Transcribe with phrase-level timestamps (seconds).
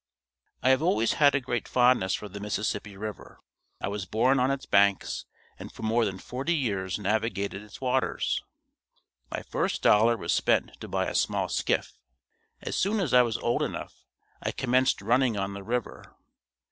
[0.63, 3.39] I have always had a great fondness for the Mississippi River.
[3.79, 5.25] I was born on its banks
[5.59, 8.19] and for more than forty years navigated its water.
[9.29, 11.99] My first dollar was spent to buy a small skiff.
[12.63, 13.93] As soon as I was old enough,
[14.41, 16.15] I commenced running on the river.